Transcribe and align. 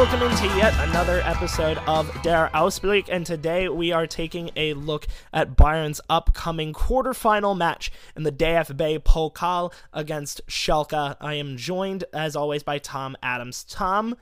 welcome 0.00 0.22
into 0.22 0.46
yet 0.56 0.72
another 0.88 1.20
episode 1.26 1.76
of 1.86 2.10
Der 2.22 2.48
Ausblick, 2.54 3.10
and 3.10 3.26
today 3.26 3.68
we 3.68 3.92
are 3.92 4.06
taking 4.06 4.50
a 4.56 4.72
look 4.72 5.06
at 5.30 5.58
Bayern's 5.58 6.00
upcoming 6.08 6.72
quarterfinal 6.72 7.54
match 7.54 7.92
in 8.16 8.22
the 8.22 8.32
DFB 8.32 9.00
Pokal 9.00 9.74
against 9.92 10.40
Schalke. 10.46 11.16
I 11.20 11.34
am 11.34 11.58
joined, 11.58 12.04
as 12.14 12.34
always, 12.34 12.62
by 12.62 12.78
Tom 12.78 13.14
Adams. 13.22 13.62
Tom, 13.62 14.16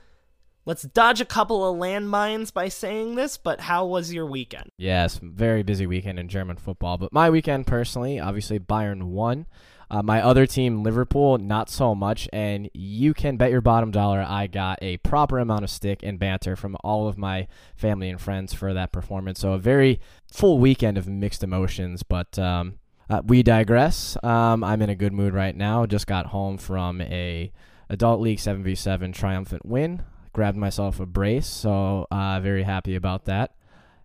let's 0.65 0.83
dodge 0.83 1.21
a 1.21 1.25
couple 1.25 1.65
of 1.65 1.79
landmines 1.79 2.51
by 2.51 2.67
saying 2.67 3.15
this, 3.15 3.37
but 3.37 3.61
how 3.61 3.85
was 3.85 4.13
your 4.13 4.25
weekend? 4.25 4.73
Yes, 4.75 5.17
very 5.23 5.63
busy 5.63 5.87
weekend 5.87 6.19
in 6.19 6.27
German 6.27 6.57
football, 6.57 6.97
but 6.97 7.13
my 7.13 7.29
weekend 7.29 7.67
personally, 7.67 8.19
obviously 8.19 8.59
Bayern 8.59 9.03
won. 9.03 9.45
Uh, 9.91 10.03
my 10.03 10.21
other 10.21 10.45
team, 10.45 10.83
Liverpool, 10.83 11.37
not 11.37 11.69
so 11.69 11.95
much. 11.95 12.29
And 12.31 12.69
you 12.73 13.13
can 13.13 13.37
bet 13.37 13.51
your 13.51 13.61
bottom 13.61 13.91
dollar 13.91 14.23
I 14.27 14.47
got 14.47 14.79
a 14.81 14.97
proper 14.97 15.39
amount 15.39 15.63
of 15.63 15.69
stick 15.69 16.01
and 16.03 16.19
banter 16.19 16.55
from 16.55 16.77
all 16.83 17.07
of 17.07 17.17
my 17.17 17.47
family 17.75 18.09
and 18.09 18.21
friends 18.21 18.53
for 18.53 18.73
that 18.73 18.91
performance. 18.91 19.39
So 19.39 19.53
a 19.53 19.59
very 19.59 19.99
full 20.31 20.59
weekend 20.59 20.97
of 20.97 21.07
mixed 21.07 21.43
emotions. 21.43 22.03
But 22.03 22.37
um, 22.37 22.75
uh, 23.09 23.21
we 23.25 23.41
digress. 23.41 24.15
Um, 24.23 24.63
I'm 24.63 24.81
in 24.81 24.89
a 24.89 24.95
good 24.95 25.13
mood 25.13 25.33
right 25.33 25.55
now. 25.55 25.85
Just 25.85 26.05
got 26.05 26.27
home 26.27 26.57
from 26.57 27.01
a 27.01 27.51
adult 27.89 28.21
league 28.21 28.37
7v7 28.37 29.13
triumphant 29.13 29.65
win. 29.65 30.03
Grabbed 30.31 30.57
myself 30.57 30.99
a 30.99 31.07
brace, 31.07 31.47
so 31.47 32.05
uh, 32.11 32.39
very 32.39 32.61
happy 32.63 32.95
about 32.95 33.25
that. 33.25 33.55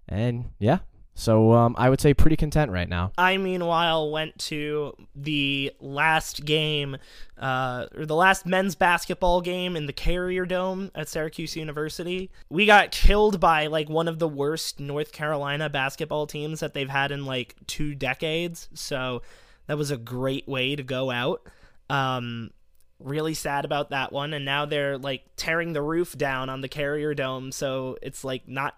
And 0.08 0.46
yeah, 0.58 0.78
so 1.14 1.52
um, 1.52 1.74
I 1.78 1.90
would 1.90 2.00
say 2.00 2.12
pretty 2.12 2.36
content 2.36 2.72
right 2.72 2.88
now. 2.88 3.12
I, 3.16 3.36
meanwhile, 3.36 4.10
went 4.10 4.36
to 4.40 4.94
the 5.14 5.72
last 5.80 6.44
game, 6.44 6.96
uh, 7.38 7.86
or 7.96 8.04
the 8.04 8.16
last 8.16 8.46
men's 8.46 8.74
basketball 8.74 9.40
game 9.40 9.76
in 9.76 9.86
the 9.86 9.92
Carrier 9.92 10.44
Dome 10.44 10.90
at 10.94 11.08
Syracuse 11.08 11.56
University. 11.56 12.30
We 12.50 12.66
got 12.66 12.90
killed 12.90 13.38
by 13.38 13.68
like 13.68 13.88
one 13.88 14.08
of 14.08 14.18
the 14.18 14.28
worst 14.28 14.80
North 14.80 15.12
Carolina 15.12 15.68
basketball 15.68 16.26
teams 16.26 16.60
that 16.60 16.74
they've 16.74 16.88
had 16.88 17.12
in 17.12 17.24
like 17.24 17.54
two 17.66 17.94
decades. 17.94 18.68
So 18.74 19.22
that 19.66 19.78
was 19.78 19.92
a 19.92 19.96
great 19.96 20.48
way 20.48 20.74
to 20.74 20.82
go 20.82 21.10
out. 21.10 21.46
Um, 21.88 22.50
really 22.98 23.34
sad 23.34 23.64
about 23.64 23.90
that 23.90 24.12
one 24.12 24.32
and 24.32 24.44
now 24.44 24.64
they're 24.64 24.96
like 24.96 25.22
tearing 25.36 25.72
the 25.72 25.82
roof 25.82 26.16
down 26.16 26.48
on 26.48 26.60
the 26.60 26.68
carrier 26.68 27.12
dome 27.12 27.50
so 27.50 27.98
it's 28.00 28.24
like 28.24 28.48
not 28.48 28.76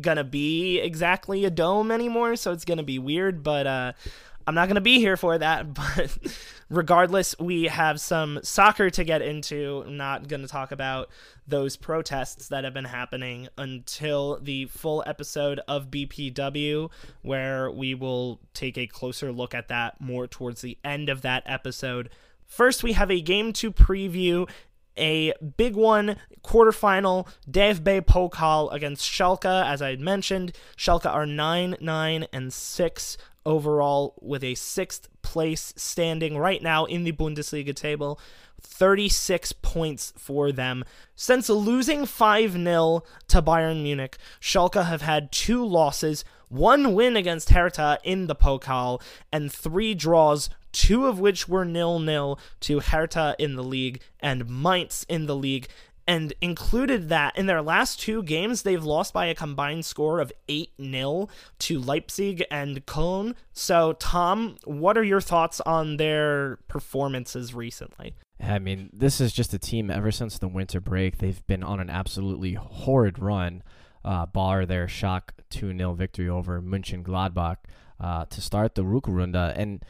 gonna 0.00 0.24
be 0.24 0.80
exactly 0.80 1.44
a 1.44 1.50
dome 1.50 1.90
anymore, 1.90 2.36
so 2.36 2.52
it's 2.52 2.64
gonna 2.64 2.82
be 2.82 2.98
weird, 2.98 3.42
but 3.42 3.66
uh 3.66 3.92
I'm 4.46 4.54
not 4.54 4.66
to 4.74 4.80
be 4.80 4.98
here 4.98 5.16
for 5.16 5.38
that, 5.38 5.72
but 5.74 6.18
regardless, 6.68 7.34
we 7.38 7.64
have 7.64 8.00
some 8.00 8.40
soccer 8.42 8.90
to 8.90 9.04
get 9.04 9.22
into. 9.22 9.84
I'm 9.86 9.96
not 9.96 10.28
to 10.42 10.48
talk 10.48 10.72
about 10.72 11.08
those 11.46 11.76
protests 11.76 12.48
that 12.48 12.64
have 12.64 12.74
been 12.74 12.84
happening 12.84 13.48
until 13.56 14.38
the 14.40 14.66
full 14.66 15.02
episode 15.06 15.60
of 15.66 15.90
BPW, 15.90 16.90
where 17.22 17.70
we 17.70 17.94
will 17.94 18.40
take 18.52 18.76
a 18.76 18.86
closer 18.86 19.32
look 19.32 19.54
at 19.54 19.68
that 19.68 20.00
more 20.00 20.26
towards 20.26 20.60
the 20.60 20.78
end 20.84 21.08
of 21.08 21.22
that 21.22 21.42
episode. 21.46 22.10
First, 22.46 22.82
we 22.82 22.92
have 22.92 23.10
a 23.10 23.20
game 23.20 23.52
to 23.54 23.72
preview 23.72 24.48
a 24.96 25.32
big 25.56 25.76
one 25.76 26.16
quarterfinal 26.42 27.28
DFB 27.50 28.02
Pokal 28.02 28.72
against 28.72 29.10
Schalke. 29.10 29.64
As 29.64 29.80
I 29.82 29.90
had 29.90 30.00
mentioned, 30.00 30.52
Schalke 30.76 31.06
are 31.06 31.26
9 31.26 31.76
9 31.80 32.26
and 32.32 32.52
6 32.52 33.18
overall, 33.46 34.14
with 34.20 34.42
a 34.42 34.54
sixth 34.54 35.08
place 35.24 35.74
standing 35.76 36.38
right 36.38 36.62
now 36.62 36.84
in 36.84 37.02
the 37.02 37.10
Bundesliga 37.10 37.74
table. 37.74 38.20
36 38.60 39.52
points 39.52 40.12
for 40.16 40.52
them. 40.52 40.84
Since 41.16 41.48
losing 41.48 42.06
5 42.06 42.52
0 42.52 43.02
to 43.28 43.42
Bayern 43.42 43.82
Munich, 43.82 44.16
Schalke 44.40 44.84
have 44.84 45.02
had 45.02 45.32
two 45.32 45.64
losses, 45.64 46.24
one 46.48 46.94
win 46.94 47.16
against 47.16 47.50
Hertha 47.50 47.98
in 48.04 48.26
the 48.26 48.36
Pokal, 48.36 49.02
and 49.32 49.52
three 49.52 49.94
draws 49.94 50.48
two 50.74 51.06
of 51.06 51.20
which 51.20 51.48
were 51.48 51.64
nil-nil 51.64 52.38
to 52.60 52.80
Hertha 52.80 53.36
in 53.38 53.54
the 53.54 53.62
league 53.62 54.00
and 54.20 54.50
Mainz 54.50 55.06
in 55.08 55.26
the 55.26 55.36
league 55.36 55.68
and 56.06 56.34
included 56.40 57.08
that 57.08 57.36
in 57.36 57.46
their 57.46 57.62
last 57.62 58.00
two 58.00 58.22
games, 58.22 58.62
they've 58.62 58.84
lost 58.84 59.12
by 59.12 59.26
a 59.26 59.34
combined 59.34 59.84
score 59.84 60.20
of 60.20 60.32
8 60.48 60.70
0 60.80 61.28
to 61.60 61.78
Leipzig 61.78 62.44
and 62.50 62.84
Köln. 62.86 63.34
So, 63.52 63.94
Tom, 63.94 64.56
what 64.64 64.98
are 64.98 65.04
your 65.04 65.20
thoughts 65.20 65.60
on 65.62 65.96
their 65.96 66.58
performances 66.68 67.54
recently? 67.54 68.14
I 68.40 68.58
mean, 68.58 68.90
this 68.92 69.20
is 69.20 69.32
just 69.32 69.54
a 69.54 69.58
team 69.58 69.90
ever 69.90 70.10
since 70.10 70.38
the 70.38 70.48
winter 70.48 70.80
break. 70.80 71.18
They've 71.18 71.46
been 71.46 71.62
on 71.62 71.80
an 71.80 71.88
absolutely 71.88 72.54
horrid 72.54 73.18
run, 73.18 73.62
uh, 74.04 74.26
bar 74.26 74.66
their 74.66 74.88
shock 74.88 75.32
2 75.50 75.76
0 75.76 75.94
victory 75.94 76.28
over 76.28 76.60
Mönchengladbach 76.60 77.56
uh, 78.00 78.26
to 78.26 78.40
start 78.40 78.74
the 78.74 78.82
Rückrunde. 78.82 79.54
And 79.56 79.82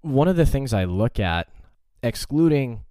one 0.00 0.28
of 0.28 0.36
the 0.36 0.46
things 0.46 0.72
I 0.72 0.84
look 0.84 1.20
at, 1.20 1.48
excluding 2.02 2.84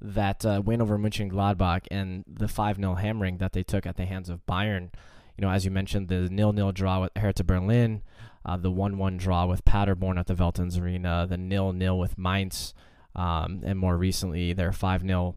that 0.00 0.44
uh, 0.44 0.62
win 0.64 0.80
over 0.80 0.98
Mönchengladbach 0.98 1.86
and 1.90 2.24
the 2.26 2.48
5 2.48 2.76
0 2.76 2.94
hammering 2.94 3.38
that 3.38 3.52
they 3.52 3.62
took 3.62 3.86
at 3.86 3.96
the 3.96 4.06
hands 4.06 4.28
of 4.28 4.44
Bayern, 4.46 4.90
you 5.36 5.42
know, 5.42 5.50
as 5.50 5.64
you 5.64 5.70
mentioned, 5.70 6.08
the 6.08 6.28
nil 6.28 6.52
nil 6.52 6.72
draw 6.72 7.02
with 7.02 7.16
Hertha 7.16 7.44
Berlin, 7.44 8.02
uh, 8.44 8.56
the 8.56 8.70
1 8.70 8.98
1 8.98 9.16
draw 9.16 9.46
with 9.46 9.64
Paderborn 9.64 10.18
at 10.18 10.26
the 10.26 10.34
Veltins 10.34 10.80
Arena, 10.80 11.26
the 11.28 11.36
nil 11.36 11.72
nil 11.72 11.98
with 11.98 12.18
Mainz, 12.18 12.74
um, 13.14 13.62
and 13.64 13.78
more 13.78 13.96
recently, 13.96 14.52
their 14.52 14.72
5 14.72 15.02
0 15.02 15.36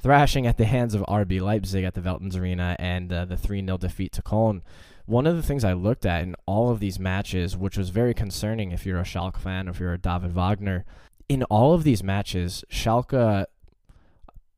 thrashing 0.00 0.46
at 0.46 0.56
the 0.56 0.66
hands 0.66 0.94
of 0.94 1.02
RB 1.02 1.40
Leipzig 1.40 1.84
at 1.84 1.94
the 1.94 2.00
Veltins 2.00 2.38
Arena, 2.38 2.76
and 2.78 3.12
uh, 3.12 3.24
the 3.24 3.36
3 3.36 3.64
0 3.64 3.78
defeat 3.78 4.12
to 4.12 4.22
Köln. 4.22 4.62
One 5.06 5.26
of 5.26 5.36
the 5.36 5.42
things 5.42 5.64
I 5.64 5.72
looked 5.72 6.04
at 6.04 6.22
in 6.22 6.34
all 6.46 6.70
of 6.70 6.80
these 6.80 6.98
matches, 6.98 7.56
which 7.56 7.78
was 7.78 7.90
very 7.90 8.12
concerning 8.12 8.72
if 8.72 8.84
you're 8.84 8.98
a 8.98 9.04
Schalke 9.04 9.38
fan, 9.38 9.68
if 9.68 9.78
you're 9.78 9.92
a 9.92 9.98
David 9.98 10.32
Wagner, 10.32 10.84
in 11.28 11.44
all 11.44 11.74
of 11.74 11.84
these 11.84 12.02
matches, 12.02 12.64
Schalke 12.70 13.46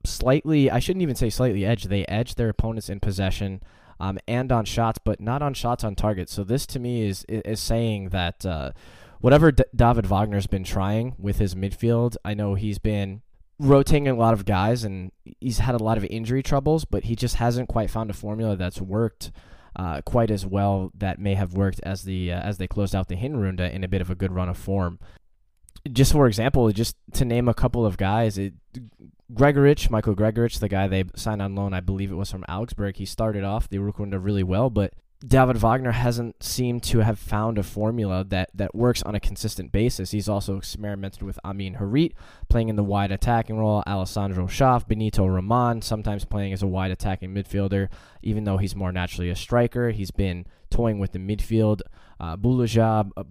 slightly, 0.04 0.70
I 0.70 0.78
shouldn't 0.78 1.02
even 1.02 1.14
say 1.14 1.30
slightly 1.30 1.64
edged, 1.64 1.88
they 1.88 2.04
edged 2.06 2.36
their 2.36 2.48
opponents 2.48 2.88
in 2.88 3.00
possession 3.00 3.62
um, 4.00 4.18
and 4.26 4.52
on 4.52 4.64
shots, 4.64 4.98
but 5.02 5.20
not 5.20 5.42
on 5.42 5.54
shots 5.54 5.84
on 5.84 5.94
target. 5.94 6.28
So 6.28 6.44
this 6.44 6.66
to 6.66 6.78
me 6.78 7.06
is 7.06 7.24
is 7.28 7.60
saying 7.60 8.10
that 8.10 8.46
uh, 8.46 8.72
whatever 9.20 9.52
D- 9.52 9.64
David 9.74 10.06
Wagner's 10.06 10.46
been 10.46 10.64
trying 10.64 11.14
with 11.18 11.38
his 11.38 11.54
midfield, 11.54 12.16
I 12.24 12.34
know 12.34 12.54
he's 12.54 12.78
been 12.78 13.22
rotating 13.58 14.06
a 14.06 14.14
lot 14.14 14.34
of 14.34 14.44
guys 14.44 14.84
and 14.84 15.10
he's 15.40 15.58
had 15.58 15.74
a 15.74 15.82
lot 15.82 15.98
of 15.98 16.04
injury 16.04 16.42
troubles, 16.42 16.84
but 16.84 17.04
he 17.04 17.16
just 17.16 17.36
hasn't 17.36 17.68
quite 17.68 17.90
found 17.90 18.10
a 18.10 18.14
formula 18.14 18.56
that's 18.56 18.80
worked 18.80 19.32
uh, 19.76 20.00
quite 20.02 20.30
as 20.30 20.46
well 20.46 20.90
that 20.94 21.18
may 21.18 21.34
have 21.34 21.54
worked 21.54 21.80
as 21.82 22.02
the 22.02 22.32
uh, 22.32 22.40
as 22.40 22.58
they 22.58 22.66
closed 22.66 22.94
out 22.94 23.08
the 23.08 23.16
Hinrunde 23.16 23.72
in 23.72 23.84
a 23.84 23.88
bit 23.88 24.00
of 24.00 24.10
a 24.10 24.14
good 24.14 24.32
run 24.32 24.48
of 24.48 24.56
form. 24.56 24.98
Just 25.90 26.12
for 26.12 26.26
example, 26.26 26.70
just 26.72 26.96
to 27.12 27.24
name 27.24 27.48
a 27.48 27.54
couple 27.54 27.86
of 27.86 27.96
guys, 27.96 28.36
it, 28.36 28.54
Gregoritsch, 29.34 29.90
Michael 29.90 30.14
Gregoritsch, 30.14 30.58
the 30.58 30.68
guy 30.68 30.88
they 30.88 31.04
signed 31.14 31.42
on 31.42 31.54
loan, 31.54 31.74
I 31.74 31.80
believe 31.80 32.10
it 32.10 32.16
was 32.16 32.30
from 32.30 32.44
Augsburg. 32.48 32.96
He 32.96 33.04
started 33.04 33.44
off 33.44 33.68
the 33.68 33.78
Rückrunde 33.78 34.22
really 34.22 34.42
well, 34.42 34.70
but 34.70 34.94
David 35.26 35.56
Wagner 35.56 35.90
hasn't 35.90 36.42
seemed 36.44 36.84
to 36.84 37.00
have 37.00 37.18
found 37.18 37.58
a 37.58 37.64
formula 37.64 38.24
that, 38.28 38.50
that 38.54 38.72
works 38.74 39.02
on 39.02 39.16
a 39.16 39.20
consistent 39.20 39.72
basis. 39.72 40.12
He's 40.12 40.28
also 40.28 40.56
experimented 40.56 41.22
with 41.22 41.40
Amin 41.44 41.74
Harit, 41.74 42.12
playing 42.48 42.68
in 42.68 42.76
the 42.76 42.84
wide 42.84 43.10
attacking 43.10 43.58
role, 43.58 43.82
Alessandro 43.86 44.46
Schöpf, 44.46 44.86
Benito 44.86 45.26
Raman, 45.26 45.82
sometimes 45.82 46.24
playing 46.24 46.52
as 46.52 46.62
a 46.62 46.68
wide 46.68 46.92
attacking 46.92 47.34
midfielder, 47.34 47.88
even 48.22 48.44
though 48.44 48.58
he's 48.58 48.76
more 48.76 48.92
naturally 48.92 49.28
a 49.28 49.34
striker. 49.34 49.90
He's 49.90 50.12
been 50.12 50.46
toying 50.70 51.00
with 51.00 51.10
the 51.10 51.18
midfield. 51.18 51.80
Uh, 52.20 52.36
Boulajab, 52.36 53.10
uh, 53.16 53.24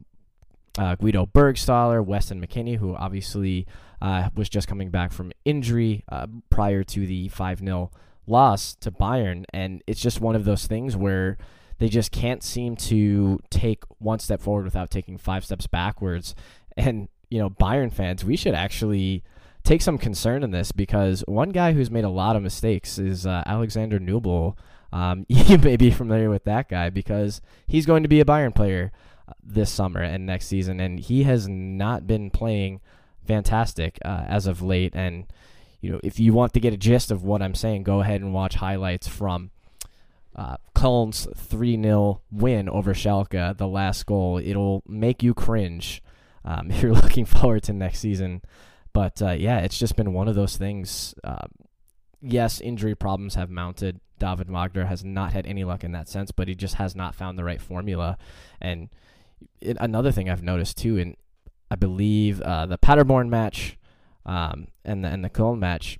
uh, 0.77 0.95
Guido 0.95 1.25
Burgstaller, 1.25 2.03
Weston 2.06 2.45
McKennie, 2.45 2.77
who 2.77 2.95
obviously 2.95 3.65
uh, 4.01 4.29
was 4.35 4.50
just 4.50 4.68
coming 4.68 4.89
back 4.89 5.12
from 5.12 5.31
injury 5.45 6.03
uh, 6.09 6.27
prior 6.50 6.83
to 6.83 7.06
the 7.06 7.29
5 7.29 7.59
0 7.59 7.91
loss 8.27 8.75
to 8.75 8.91
Bayern. 8.91 9.45
And 9.53 9.81
it's 9.88 10.01
just 10.01 10.21
one 10.21 10.35
of 10.35 10.45
those 10.45 10.68
things 10.68 10.95
where 10.95 11.38
they 11.79 11.89
just 11.89 12.12
can't 12.12 12.44
seem 12.44 12.75
to 12.75 13.39
take 13.50 13.83
one 14.00 14.19
step 14.19 14.41
forward 14.41 14.65
without 14.65 14.89
taking 14.89 15.18
five 15.18 15.45
steps 15.45 15.68
backwards. 15.68 16.35
And, 16.79 17.09
you 17.31 17.39
know, 17.39 17.50
Bayern 17.50 17.91
fans, 17.91 18.24
we 18.24 18.35
should 18.35 18.53
actually 18.53 19.24
take 19.63 19.81
some 19.81 19.97
concern 19.97 20.44
in 20.44 20.51
this 20.51 20.71
because 20.71 21.24
one 21.27 21.50
guy 21.50 21.74
who's 21.74 21.89
made 21.89 22.03
a 22.03 22.09
lot 22.09 22.35
of 22.35 22.44
mistakes 22.44 23.00
is 23.00 23.25
uh, 23.25 23.41
Alexander 23.47 24.00
Nubel. 24.00 24.56
Um, 24.94 25.25
you 25.27 25.57
may 25.57 25.75
be 25.75 25.89
familiar 25.89 26.29
with 26.29 26.44
that 26.44 26.69
guy 26.69 26.91
because 26.91 27.41
he's 27.65 27.88
going 27.88 28.03
to 28.03 28.09
be 28.09 28.19
a 28.19 28.25
Bayern 28.25 28.53
player 28.53 28.91
this 29.44 29.71
summer 29.71 30.01
and 30.01 30.25
next 30.25 30.47
season, 30.47 30.79
and 30.79 31.00
he 31.00 31.24
has 31.24 31.47
not 31.47 32.07
been 32.07 32.29
playing 32.29 32.81
fantastic 33.25 34.00
uh, 34.03 34.24
as 34.27 34.47
of 34.47 34.62
late. 34.62 34.94
And 34.95 35.25
you 35.81 35.91
know, 35.91 36.00
if 36.03 36.19
you 36.19 36.33
want 36.33 36.53
to 36.53 36.59
get 36.59 36.74
a 36.74 36.77
gist 36.77 37.12
of 37.12 37.24
what 37.24 37.41
I'm 37.41 37.56
saying, 37.56 37.83
go 37.83 38.01
ahead 38.01 38.21
and 38.21 38.33
watch 38.33 38.56
highlights 38.56 39.07
from 39.07 39.51
uh, 40.35 40.57
Köln's 40.75 41.27
3 41.35 41.81
0 41.81 42.21
win 42.31 42.69
over 42.69 42.94
Schalke, 42.94 43.57
the 43.57 43.68
last 43.68 44.06
goal. 44.06 44.39
It'll 44.44 44.83
make 44.88 45.24
you 45.24 45.33
cringe 45.33 46.01
um, 46.45 46.71
if 46.71 46.81
you're 46.81 46.94
looking 46.94 47.25
forward 47.25 47.63
to 47.63 47.74
next 47.74 48.00
season. 48.00 48.41
But 48.94 49.21
uh, 49.21 49.31
yeah, 49.31 49.59
it's 49.59 49.77
just 49.77 49.95
been 49.95 50.13
one 50.13 50.27
of 50.27 50.35
those 50.35 50.57
things. 50.57 51.13
Uh, 51.24 51.47
yes, 52.21 52.62
injury 52.62 52.95
problems 52.95 53.35
have 53.35 53.50
mounted. 53.50 54.00
David 54.19 54.50
Wagner 54.50 54.85
has 54.85 55.03
not 55.03 55.33
had 55.33 55.45
any 55.45 55.63
luck 55.63 55.83
in 55.83 55.91
that 55.91 56.09
sense, 56.09 56.31
but 56.31 56.47
he 56.47 56.56
just 56.56 56.75
has 56.75 56.95
not 56.95 57.13
found 57.13 57.38
the 57.38 57.44
right 57.44 57.62
formula. 57.62 58.18
And 58.59 58.89
it, 59.62 59.78
another 59.80 60.12
thing 60.12 60.30
I've 60.30 60.44
noticed 60.44 60.78
too, 60.78 60.98
and 60.98 61.16
I 61.69 61.75
believe 61.75 62.42
uh, 62.42 62.66
the 62.66 62.78
Paderborn 62.78 63.30
match 63.30 63.78
um, 64.25 64.68
and 64.84 65.04
the 65.04 65.10
and 65.10 65.24
the 65.24 65.30
Cologne 65.30 65.60
match, 65.60 66.00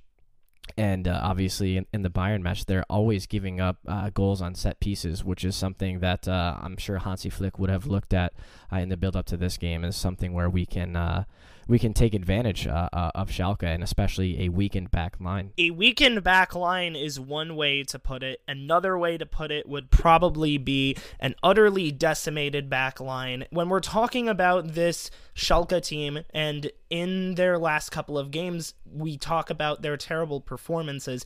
and 0.76 1.08
uh, 1.08 1.20
obviously 1.22 1.76
in, 1.76 1.86
in, 1.92 2.02
the 2.02 2.10
Bayern 2.10 2.42
match, 2.42 2.66
they're 2.66 2.84
always 2.88 3.26
giving 3.26 3.60
up 3.60 3.78
uh, 3.86 4.10
goals 4.10 4.42
on 4.42 4.54
set 4.54 4.80
pieces, 4.80 5.24
which 5.24 5.44
is 5.44 5.56
something 5.56 6.00
that 6.00 6.28
uh, 6.28 6.56
I'm 6.60 6.76
sure 6.76 6.98
Hansi 6.98 7.30
Flick 7.30 7.58
would 7.58 7.70
have 7.70 7.86
looked 7.86 8.12
at 8.12 8.32
uh, 8.72 8.76
in 8.76 8.88
the 8.88 8.96
build 8.96 9.16
up 9.16 9.26
to 9.26 9.36
this 9.36 9.56
game 9.56 9.84
as 9.84 9.96
something 9.96 10.32
where 10.32 10.50
we 10.50 10.66
can 10.66 10.96
uh, 10.96 11.24
we 11.68 11.78
can 11.78 11.92
take 11.92 12.14
advantage 12.14 12.66
uh, 12.66 12.88
of 12.92 13.28
Schalke 13.28 13.64
and 13.64 13.82
especially 13.82 14.44
a 14.44 14.48
weakened 14.48 14.90
back 14.90 15.20
line. 15.20 15.52
A 15.58 15.70
weakened 15.70 16.24
back 16.24 16.54
line 16.54 16.96
is 16.96 17.20
one 17.20 17.56
way 17.56 17.84
to 17.84 17.98
put 17.98 18.22
it. 18.22 18.40
Another 18.48 18.98
way 18.98 19.18
to 19.18 19.26
put 19.26 19.50
it 19.50 19.68
would 19.68 19.90
probably 19.90 20.56
be 20.56 20.96
an 21.20 21.34
utterly 21.42 21.92
decimated 21.92 22.70
back 22.70 23.00
line. 23.00 23.44
When 23.50 23.68
we're 23.68 23.80
talking 23.80 24.30
about 24.30 24.74
this 24.74 25.10
Schalke 25.36 25.84
team 25.84 26.20
and 26.30 26.70
in 26.90 27.34
their 27.34 27.58
last 27.58 27.90
couple 27.90 28.18
of 28.18 28.30
games, 28.30 28.74
we 28.90 29.16
talk 29.16 29.50
about 29.50 29.82
their 29.82 29.96
terrible 29.96 30.40
performances 30.40 31.24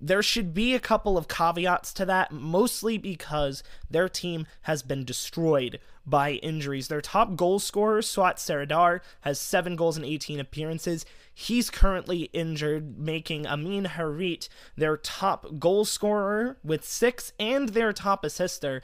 there 0.00 0.22
should 0.22 0.52
be 0.52 0.74
a 0.74 0.80
couple 0.80 1.16
of 1.16 1.28
caveats 1.28 1.92
to 1.94 2.04
that, 2.04 2.30
mostly 2.30 2.98
because 2.98 3.62
their 3.90 4.08
team 4.08 4.46
has 4.62 4.82
been 4.82 5.04
destroyed 5.04 5.80
by 6.04 6.32
injuries. 6.32 6.88
Their 6.88 7.00
top 7.00 7.34
goal 7.34 7.58
scorer, 7.58 8.00
Suat 8.00 8.38
Serdar, 8.38 9.00
has 9.22 9.40
7 9.40 9.74
goals 9.74 9.96
in 9.96 10.04
18 10.04 10.38
appearances. 10.38 11.06
He's 11.32 11.70
currently 11.70 12.24
injured, 12.32 12.98
making 12.98 13.46
Amin 13.46 13.84
Harit 13.84 14.48
their 14.76 14.96
top 14.98 15.58
goal 15.58 15.84
scorer 15.84 16.58
with 16.62 16.84
6 16.84 17.32
and 17.40 17.70
their 17.70 17.92
top 17.92 18.22
assister 18.24 18.82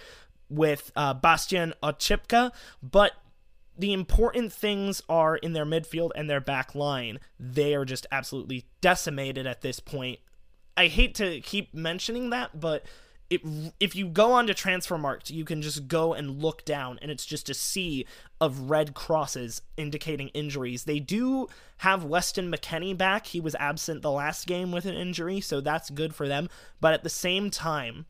with 0.49 0.93
uh, 0.97 1.15
Bastian 1.15 1.75
Oczipka. 1.83 2.53
But 2.83 3.13
the 3.79 3.93
important 3.93 4.53
things 4.53 5.03
are 5.09 5.37
in 5.37 5.53
their 5.53 5.67
midfield 5.67 6.11
and 6.15 6.29
their 6.29 6.41
back 6.41 6.75
line. 6.75 7.19
They 7.39 7.75
are 7.75 7.85
just 7.85 8.07
absolutely 8.13 8.67
decimated 8.81 9.47
at 9.47 9.63
this 9.63 9.81
point 9.81 10.19
I 10.77 10.87
hate 10.87 11.15
to 11.17 11.41
keep 11.41 11.75
mentioning 11.75 12.31
that, 12.31 12.59
but 12.59 12.85
it, 13.29 13.41
if 13.81 13.95
you 13.97 14.09
go 14.09 14.33
onto 14.33 14.53
Transfermarkt, 14.53 15.31
you 15.31 15.45
can 15.45 15.63
just 15.63 15.89
go 15.89 16.13
and 16.13 16.43
look 16.43 16.65
down, 16.65 16.99
and 17.01 17.11
it's 17.11 17.27
just 17.27 17.49
a 17.49 17.55
sea 17.55 18.07
of 18.41 18.71
red 18.71 18.95
crosses 18.95 19.63
indicating 19.77 20.29
injuries. 20.29 20.85
They 20.85 20.99
do 20.99 21.49
have 21.79 22.05
Weston 22.05 22.51
McKennie 22.51 22.97
back. 22.97 23.27
He 23.27 23.41
was 23.41 23.55
absent 23.57 24.03
the 24.03 24.11
last 24.11 24.47
game 24.47 24.73
with 24.73 24.87
an 24.87 24.95
injury, 24.95 25.41
so 25.41 25.61
that's 25.61 25.91
good 25.91 26.15
for 26.15 26.29
them. 26.29 26.49
But 26.81 26.95
at 26.95 27.05
the 27.05 27.11
same 27.11 27.51
time, 27.51 28.07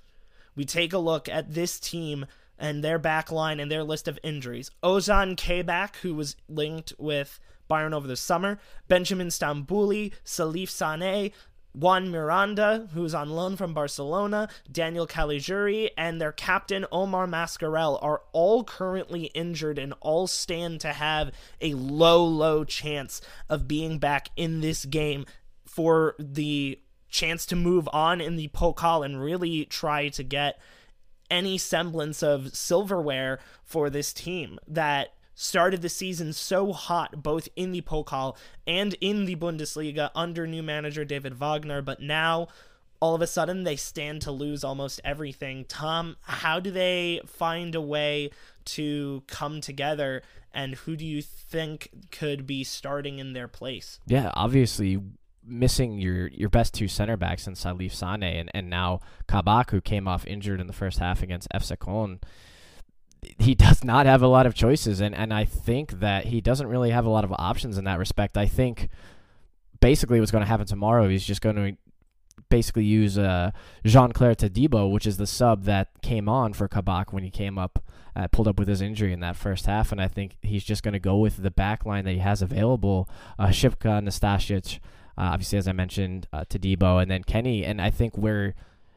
we 0.54 0.64
take 0.64 0.92
a 0.92 0.98
look 0.98 1.28
at 1.28 1.54
this 1.54 1.78
team 1.78 2.26
and 2.62 2.82
their 2.82 2.98
back 2.98 3.32
line 3.32 3.58
and 3.58 3.70
their 3.70 3.82
list 3.82 4.06
of 4.06 4.20
injuries. 4.22 4.70
Ozan 4.84 5.36
Kabak, 5.36 5.96
who 5.96 6.14
was 6.14 6.36
linked 6.48 6.92
with 6.96 7.40
Bayern 7.68 7.92
over 7.92 8.06
the 8.06 8.16
summer, 8.16 8.60
Benjamin 8.86 9.28
Stambouli, 9.28 10.12
Salif 10.24 10.70
Sane, 10.70 11.32
Juan 11.74 12.10
Miranda, 12.10 12.88
who's 12.94 13.14
on 13.14 13.30
loan 13.30 13.56
from 13.56 13.74
Barcelona, 13.74 14.48
Daniel 14.70 15.08
Caligiuri, 15.08 15.90
and 15.96 16.20
their 16.20 16.30
captain 16.30 16.86
Omar 16.92 17.26
Mascarell 17.26 17.98
are 18.00 18.22
all 18.32 18.62
currently 18.62 19.24
injured 19.34 19.78
and 19.78 19.92
all 20.00 20.28
stand 20.28 20.80
to 20.82 20.92
have 20.92 21.32
a 21.60 21.74
low, 21.74 22.24
low 22.24 22.62
chance 22.62 23.20
of 23.48 23.66
being 23.66 23.98
back 23.98 24.28
in 24.36 24.60
this 24.60 24.84
game 24.84 25.26
for 25.66 26.14
the 26.18 26.78
chance 27.08 27.44
to 27.46 27.56
move 27.56 27.88
on 27.92 28.20
in 28.20 28.36
the 28.36 28.48
Pokal 28.48 29.04
and 29.04 29.20
really 29.20 29.64
try 29.64 30.08
to 30.10 30.22
get 30.22 30.60
any 31.32 31.56
semblance 31.56 32.22
of 32.22 32.54
silverware 32.54 33.40
for 33.64 33.88
this 33.88 34.12
team 34.12 34.58
that 34.68 35.14
started 35.34 35.80
the 35.80 35.88
season 35.88 36.32
so 36.32 36.72
hot, 36.72 37.22
both 37.22 37.48
in 37.56 37.72
the 37.72 37.80
Pokal 37.80 38.36
and 38.66 38.94
in 39.00 39.24
the 39.24 39.34
Bundesliga 39.34 40.10
under 40.14 40.46
new 40.46 40.62
manager 40.62 41.04
David 41.06 41.34
Wagner, 41.34 41.80
but 41.80 42.00
now 42.00 42.48
all 43.00 43.14
of 43.14 43.22
a 43.22 43.26
sudden 43.26 43.64
they 43.64 43.76
stand 43.76 44.20
to 44.22 44.30
lose 44.30 44.62
almost 44.62 45.00
everything. 45.04 45.64
Tom, 45.64 46.16
how 46.20 46.60
do 46.60 46.70
they 46.70 47.20
find 47.26 47.74
a 47.74 47.80
way 47.80 48.30
to 48.66 49.22
come 49.26 49.62
together 49.62 50.22
and 50.52 50.74
who 50.74 50.96
do 50.96 51.06
you 51.06 51.22
think 51.22 51.88
could 52.10 52.46
be 52.46 52.62
starting 52.62 53.18
in 53.18 53.32
their 53.32 53.48
place? 53.48 53.98
Yeah, 54.06 54.30
obviously 54.34 55.00
missing 55.44 55.98
your 55.98 56.28
your 56.28 56.48
best 56.48 56.74
two 56.74 56.88
center 56.88 57.16
backs 57.16 57.46
in 57.46 57.54
Salif 57.54 57.92
Sane 57.92 58.22
and, 58.22 58.50
and 58.54 58.70
now 58.70 59.00
Kabak 59.26 59.70
who 59.70 59.80
came 59.80 60.06
off 60.06 60.26
injured 60.26 60.60
in 60.60 60.66
the 60.66 60.72
first 60.72 60.98
half 60.98 61.22
against 61.22 61.48
FC 61.50 61.76
Köln 61.76 62.20
he 63.38 63.54
does 63.54 63.84
not 63.84 64.06
have 64.06 64.22
a 64.22 64.26
lot 64.26 64.46
of 64.46 64.54
choices, 64.54 65.00
and, 65.00 65.14
and 65.14 65.32
I 65.32 65.44
think 65.44 66.00
that 66.00 66.26
he 66.26 66.40
doesn't 66.40 66.66
really 66.66 66.90
have 66.90 67.06
a 67.06 67.10
lot 67.10 67.24
of 67.24 67.32
options 67.32 67.78
in 67.78 67.84
that 67.84 67.98
respect. 67.98 68.36
I 68.36 68.46
think 68.46 68.88
basically 69.80 70.18
what's 70.18 70.32
going 70.32 70.42
to 70.42 70.48
happen 70.48 70.66
tomorrow, 70.66 71.08
he's 71.08 71.24
just 71.24 71.40
going 71.40 71.56
to 71.56 71.76
basically 72.48 72.84
use 72.84 73.16
uh, 73.16 73.52
Jean-Clair 73.84 74.34
Todibo, 74.34 74.90
which 74.90 75.06
is 75.06 75.16
the 75.16 75.26
sub 75.26 75.64
that 75.64 75.88
came 76.02 76.28
on 76.28 76.52
for 76.52 76.68
Kabak 76.68 77.12
when 77.12 77.22
he 77.22 77.30
came 77.30 77.58
up, 77.58 77.84
uh, 78.16 78.26
pulled 78.28 78.48
up 78.48 78.58
with 78.58 78.68
his 78.68 78.80
injury 78.80 79.12
in 79.12 79.20
that 79.20 79.36
first 79.36 79.66
half, 79.66 79.92
and 79.92 80.00
I 80.00 80.08
think 80.08 80.36
he's 80.42 80.64
just 80.64 80.82
going 80.82 80.92
to 80.92 81.00
go 81.00 81.16
with 81.16 81.42
the 81.42 81.50
back 81.50 81.86
line 81.86 82.04
that 82.04 82.12
he 82.12 82.18
has 82.18 82.42
available: 82.42 83.08
uh, 83.38 83.48
Shipka, 83.48 84.02
Nastasic, 84.02 84.80
uh, 85.18 85.32
obviously 85.32 85.58
as 85.58 85.68
I 85.68 85.72
mentioned, 85.72 86.26
uh, 86.32 86.44
Todibo, 86.48 87.00
and 87.00 87.10
then 87.10 87.24
Kenny. 87.24 87.64
And 87.64 87.80
I 87.80 87.90
think 87.90 88.16
where 88.16 88.54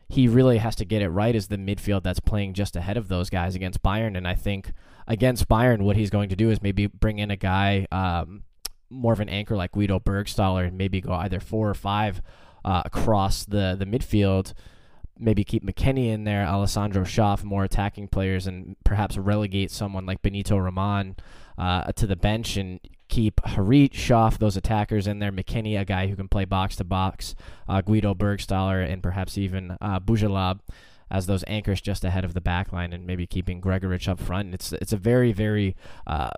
he 0.07 0.27
really 0.27 0.59
has 0.59 0.75
to 0.75 0.85
get 0.85 1.01
it 1.01 1.09
right 1.09 1.35
is 1.35 1.47
the 1.47 1.57
midfield 1.57 2.03
that's 2.03 2.19
playing 2.19 2.53
just 2.53 2.75
ahead 2.75 2.97
of 2.97 3.07
those 3.07 3.29
guys 3.29 3.55
against 3.55 3.81
Bayern. 3.81 4.15
And 4.15 4.27
I 4.27 4.35
think 4.35 4.71
against 5.07 5.47
Bayern, 5.47 5.81
what 5.81 5.95
he's 5.95 6.09
going 6.09 6.29
to 6.29 6.35
do 6.35 6.51
is 6.51 6.61
maybe 6.61 6.87
bring 6.87 7.19
in 7.19 7.31
a 7.31 7.35
guy 7.35 7.87
um, 7.91 8.43
more 8.89 9.13
of 9.13 9.19
an 9.19 9.29
anchor 9.29 9.55
like 9.55 9.71
Guido 9.71 9.99
Burgstaller 9.99 10.67
and 10.67 10.77
maybe 10.77 11.01
go 11.01 11.13
either 11.13 11.39
four 11.39 11.69
or 11.69 11.73
five 11.73 12.21
uh, 12.63 12.83
across 12.85 13.45
the, 13.45 13.75
the 13.77 13.85
midfield. 13.85 14.53
Maybe 15.17 15.43
keep 15.43 15.65
McKennie 15.65 16.11
in 16.11 16.25
there, 16.25 16.45
Alessandro 16.45 17.03
Schöpf, 17.03 17.43
more 17.43 17.63
attacking 17.63 18.09
players, 18.09 18.47
and 18.47 18.75
perhaps 18.83 19.17
relegate 19.17 19.71
someone 19.71 20.05
like 20.05 20.21
Benito 20.21 20.57
Raman 20.57 21.15
uh, 21.57 21.91
to 21.93 22.05
the 22.05 22.17
bench 22.17 22.57
and 22.57 22.79
keep 23.07 23.41
Harit, 23.41 23.91
Schöpf, 23.91 24.37
those 24.37 24.57
attackers 24.57 25.07
in 25.07 25.19
there. 25.19 25.31
McKennie, 25.31 25.79
a 25.79 25.85
guy 25.85 26.07
who 26.07 26.15
can 26.15 26.27
play 26.27 26.45
box 26.45 26.75
to 26.77 26.83
box. 26.83 27.35
Uh, 27.67 27.81
Guido 27.81 28.13
Burgstaller, 28.13 28.87
and 28.87 29.01
perhaps 29.03 29.37
even 29.37 29.77
uh, 29.81 29.99
Bujalab 29.99 30.59
as 31.11 31.27
those 31.27 31.43
anchors 31.47 31.81
just 31.81 32.03
ahead 32.03 32.25
of 32.25 32.33
the 32.33 32.41
back 32.41 32.73
line, 32.73 32.91
and 32.91 33.05
maybe 33.05 33.27
keeping 33.27 33.61
Gregoritsch 33.61 34.07
up 34.07 34.19
front. 34.19 34.53
It's 34.53 34.73
it's 34.73 34.93
a 34.93 34.97
very 34.97 35.31
very 35.31 35.75
uh, 36.07 36.31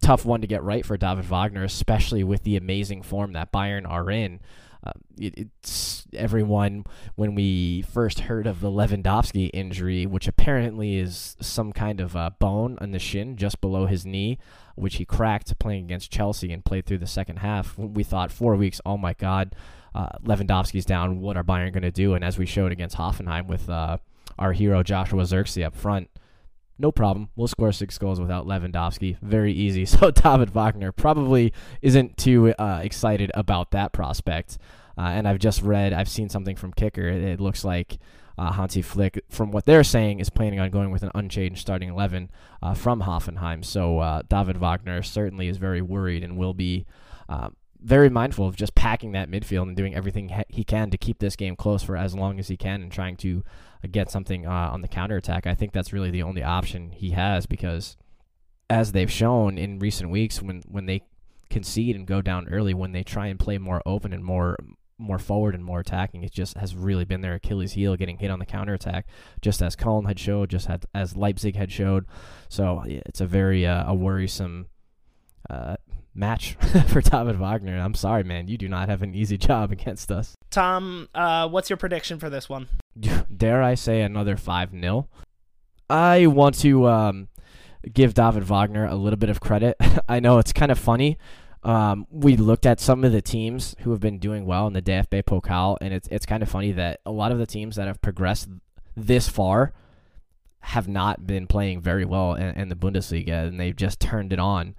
tough 0.00 0.24
one 0.24 0.40
to 0.40 0.46
get 0.46 0.62
right 0.62 0.84
for 0.84 0.96
David 0.96 1.24
Wagner, 1.24 1.64
especially 1.64 2.24
with 2.24 2.42
the 2.42 2.56
amazing 2.56 3.02
form 3.02 3.32
that 3.32 3.52
Bayern 3.52 3.88
are 3.88 4.10
in. 4.10 4.40
Uh, 4.84 4.92
it, 5.18 5.34
it's 5.36 6.06
everyone 6.12 6.84
when 7.14 7.34
we 7.34 7.82
first 7.82 8.20
heard 8.20 8.46
of 8.46 8.60
the 8.60 8.70
Lewandowski 8.70 9.50
injury, 9.52 10.06
which 10.06 10.26
apparently 10.26 10.96
is 10.96 11.36
some 11.40 11.72
kind 11.72 12.00
of 12.00 12.14
a 12.14 12.34
bone 12.38 12.78
on 12.80 12.90
the 12.90 12.98
shin 12.98 13.36
just 13.36 13.60
below 13.60 13.86
his 13.86 14.04
knee, 14.04 14.38
which 14.74 14.96
he 14.96 15.04
cracked 15.04 15.58
playing 15.58 15.84
against 15.84 16.10
Chelsea 16.10 16.52
and 16.52 16.64
played 16.64 16.86
through 16.86 16.98
the 16.98 17.06
second 17.06 17.38
half. 17.38 17.78
We 17.78 18.02
thought 18.02 18.32
four 18.32 18.56
weeks, 18.56 18.80
oh 18.84 18.96
my 18.96 19.14
God, 19.14 19.54
uh, 19.94 20.18
Lewandowski's 20.24 20.84
down. 20.84 21.20
What 21.20 21.36
are 21.36 21.44
Bayern 21.44 21.72
going 21.72 21.82
to 21.82 21.90
do? 21.90 22.14
And 22.14 22.24
as 22.24 22.38
we 22.38 22.46
showed 22.46 22.72
against 22.72 22.96
Hoffenheim 22.96 23.46
with 23.46 23.68
uh, 23.68 23.98
our 24.38 24.52
hero 24.52 24.82
Joshua 24.82 25.22
Zirkzee 25.22 25.64
up 25.64 25.76
front, 25.76 26.08
no 26.82 26.92
problem. 26.92 27.30
We'll 27.36 27.48
score 27.48 27.72
six 27.72 27.96
goals 27.96 28.20
without 28.20 28.46
Lewandowski. 28.46 29.16
Very 29.22 29.52
easy. 29.52 29.86
So 29.92 30.10
David 30.10 30.50
Wagner 30.50 30.90
probably 30.90 31.52
isn't 31.80 32.16
too 32.16 32.54
uh, 32.54 32.80
excited 32.82 33.30
about 33.34 33.70
that 33.70 33.92
prospect. 33.92 34.58
Uh, 34.98 35.02
and 35.02 35.28
I've 35.28 35.38
just 35.38 35.62
read, 35.62 35.92
I've 35.92 36.08
seen 36.08 36.28
something 36.28 36.56
from 36.56 36.72
Kicker. 36.72 37.06
It, 37.08 37.40
looks 37.40 37.64
like 37.64 37.98
uh, 38.36 38.52
Hansi 38.52 38.82
Flick, 38.82 39.22
from 39.28 39.52
what 39.52 39.64
they're 39.64 39.84
saying, 39.84 40.18
is 40.18 40.28
planning 40.28 40.58
on 40.58 40.70
going 40.70 40.90
with 40.90 41.02
an 41.02 41.10
unchanged 41.14 41.60
starting 41.60 41.90
11 41.90 42.30
uh, 42.62 42.74
from 42.74 43.02
Hoffenheim. 43.02 43.64
So 43.64 43.98
uh, 43.98 44.22
David 44.28 44.56
Wagner 44.56 45.02
certainly 45.02 45.46
is 45.46 45.58
very 45.58 45.82
worried 45.82 46.24
and 46.24 46.36
will 46.36 46.54
be 46.54 46.86
uh, 47.28 47.50
very 47.80 48.08
mindful 48.08 48.46
of 48.46 48.56
just 48.56 48.74
packing 48.74 49.12
that 49.12 49.30
midfield 49.30 49.64
and 49.64 49.76
doing 49.76 49.94
everything 49.94 50.32
he 50.48 50.64
can 50.64 50.90
to 50.90 50.98
keep 50.98 51.18
this 51.18 51.36
game 51.36 51.54
close 51.54 51.82
for 51.82 51.96
as 51.96 52.14
long 52.14 52.38
as 52.38 52.48
he 52.48 52.56
can 52.56 52.82
and 52.82 52.90
trying 52.90 53.16
to 53.18 53.44
get 53.88 54.10
something 54.10 54.46
uh, 54.46 54.70
on 54.72 54.82
the 54.82 54.88
counterattack. 54.88 55.46
I 55.46 55.54
think 55.54 55.72
that's 55.72 55.92
really 55.92 56.10
the 56.10 56.22
only 56.22 56.42
option 56.42 56.90
he 56.90 57.10
has 57.10 57.46
because, 57.46 57.96
as 58.70 58.92
they've 58.92 59.10
shown 59.10 59.58
in 59.58 59.78
recent 59.78 60.10
weeks, 60.10 60.40
when 60.40 60.62
when 60.66 60.86
they 60.86 61.02
concede 61.50 61.96
and 61.96 62.06
go 62.06 62.22
down 62.22 62.48
early, 62.48 62.74
when 62.74 62.92
they 62.92 63.02
try 63.02 63.26
and 63.26 63.38
play 63.38 63.58
more 63.58 63.82
open 63.84 64.12
and 64.12 64.24
more 64.24 64.56
more 64.98 65.18
forward 65.18 65.54
and 65.54 65.64
more 65.64 65.80
attacking, 65.80 66.22
it 66.22 66.32
just 66.32 66.56
has 66.56 66.76
really 66.76 67.04
been 67.04 67.20
their 67.20 67.34
Achilles 67.34 67.72
heel, 67.72 67.96
getting 67.96 68.18
hit 68.18 68.30
on 68.30 68.38
the 68.38 68.46
counterattack, 68.46 69.06
just 69.40 69.60
as 69.60 69.74
Köln 69.74 70.06
had 70.06 70.18
showed, 70.18 70.48
just 70.48 70.66
had, 70.66 70.86
as 70.94 71.16
Leipzig 71.16 71.56
had 71.56 71.72
showed. 71.72 72.06
So 72.48 72.84
it's 72.86 73.20
a 73.20 73.26
very 73.26 73.66
uh, 73.66 73.90
a 73.90 73.94
worrisome 73.94 74.66
uh, 75.50 75.76
match 76.14 76.54
for 76.88 77.00
David 77.00 77.38
Wagner. 77.38 77.78
I'm 77.78 77.94
sorry, 77.94 78.22
man. 78.22 78.48
You 78.48 78.58
do 78.58 78.68
not 78.68 78.88
have 78.88 79.02
an 79.02 79.14
easy 79.14 79.38
job 79.48 79.72
against 79.72 80.10
us. 80.10 80.34
Tom, 80.50 81.08
uh, 81.14 81.48
what's 81.48 81.70
your 81.70 81.76
prediction 81.76 82.18
for 82.18 82.30
this 82.30 82.48
one? 82.48 82.68
Dare 83.36 83.62
I 83.62 83.74
say 83.74 84.02
another 84.02 84.36
5 84.36 84.70
0? 84.72 85.08
I 85.88 86.26
want 86.26 86.58
to 86.60 86.86
um, 86.88 87.28
give 87.92 88.14
David 88.14 88.44
Wagner 88.44 88.86
a 88.86 88.94
little 88.94 89.18
bit 89.18 89.30
of 89.30 89.40
credit. 89.40 89.76
I 90.08 90.20
know 90.20 90.38
it's 90.38 90.52
kind 90.52 90.72
of 90.72 90.78
funny. 90.78 91.18
Um, 91.64 92.06
we 92.10 92.36
looked 92.36 92.66
at 92.66 92.80
some 92.80 93.04
of 93.04 93.12
the 93.12 93.22
teams 93.22 93.76
who 93.80 93.90
have 93.90 94.00
been 94.00 94.18
doing 94.18 94.46
well 94.46 94.66
in 94.66 94.72
the 94.72 94.82
DFB 94.82 95.22
Pokal, 95.22 95.78
and 95.80 95.94
it's 95.94 96.08
it's 96.08 96.26
kind 96.26 96.42
of 96.42 96.48
funny 96.48 96.72
that 96.72 97.00
a 97.06 97.12
lot 97.12 97.30
of 97.30 97.38
the 97.38 97.46
teams 97.46 97.76
that 97.76 97.86
have 97.86 98.02
progressed 98.02 98.48
this 98.96 99.28
far 99.28 99.72
have 100.60 100.88
not 100.88 101.26
been 101.26 101.46
playing 101.46 101.80
very 101.80 102.04
well 102.04 102.34
in, 102.34 102.54
in 102.56 102.68
the 102.68 102.74
Bundesliga, 102.74 103.46
and 103.46 103.60
they've 103.60 103.76
just 103.76 104.00
turned 104.00 104.32
it 104.32 104.40
on 104.40 104.74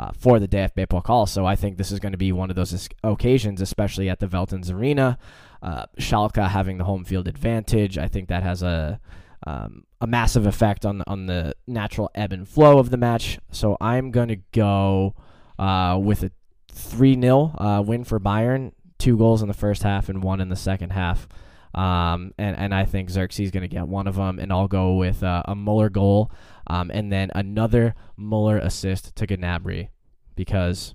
uh, 0.00 0.12
for 0.18 0.40
the 0.40 0.48
DFB 0.48 1.04
call. 1.04 1.26
So 1.26 1.44
I 1.44 1.56
think 1.56 1.76
this 1.76 1.92
is 1.92 2.00
going 2.00 2.12
to 2.12 2.18
be 2.18 2.32
one 2.32 2.48
of 2.48 2.56
those 2.56 2.88
occasions, 3.04 3.60
especially 3.60 4.08
at 4.08 4.18
the 4.18 4.26
Veltins 4.26 4.72
Arena. 4.72 5.18
Uh, 5.62 5.84
Schalke 5.98 6.48
having 6.48 6.78
the 6.78 6.84
home 6.84 7.04
field 7.04 7.28
advantage, 7.28 7.98
I 7.98 8.08
think 8.08 8.28
that 8.28 8.42
has 8.42 8.62
a 8.62 8.98
um, 9.46 9.84
a 10.00 10.06
massive 10.06 10.46
effect 10.46 10.86
on 10.86 11.02
on 11.06 11.26
the 11.26 11.54
natural 11.66 12.10
ebb 12.14 12.32
and 12.32 12.48
flow 12.48 12.78
of 12.78 12.88
the 12.88 12.96
match. 12.96 13.38
So 13.50 13.76
I'm 13.78 14.10
going 14.10 14.28
to 14.28 14.40
go 14.52 15.14
uh, 15.58 15.98
with 16.02 16.22
a 16.22 16.32
3 16.72 17.20
0 17.20 17.54
uh, 17.58 17.82
win 17.86 18.04
for 18.04 18.18
Bayern. 18.18 18.72
Two 18.98 19.18
goals 19.18 19.42
in 19.42 19.48
the 19.48 19.54
first 19.54 19.82
half 19.82 20.08
and 20.08 20.22
one 20.22 20.40
in 20.40 20.48
the 20.48 20.56
second 20.56 20.90
half. 20.90 21.28
Um, 21.74 22.34
and, 22.36 22.56
and 22.56 22.74
I 22.74 22.84
think 22.84 23.10
Zirkzee 23.10 23.44
is 23.44 23.50
going 23.50 23.62
to 23.62 23.68
get 23.68 23.86
one 23.86 24.06
of 24.06 24.16
them, 24.16 24.38
and 24.38 24.52
I'll 24.52 24.68
go 24.68 24.96
with 24.96 25.22
uh, 25.22 25.42
a 25.46 25.54
Muller 25.54 25.88
goal 25.88 26.30
um, 26.70 26.88
and 26.94 27.10
then 27.12 27.32
another 27.34 27.96
Muller 28.16 28.56
assist 28.56 29.16
to 29.16 29.26
Gnabry 29.26 29.88
because 30.36 30.94